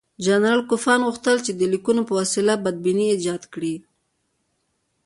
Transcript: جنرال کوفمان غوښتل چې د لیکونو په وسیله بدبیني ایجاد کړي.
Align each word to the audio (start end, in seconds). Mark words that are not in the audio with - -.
جنرال 0.25 0.61
کوفمان 0.69 1.01
غوښتل 1.07 1.37
چې 1.45 1.51
د 1.59 1.61
لیکونو 1.73 2.01
په 2.05 2.13
وسیله 2.19 2.53
بدبیني 2.63 3.05
ایجاد 3.11 3.43
کړي. 3.53 3.75